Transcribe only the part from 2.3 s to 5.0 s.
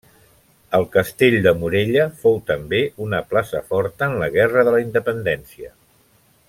també una plaça forta en la Guerra de la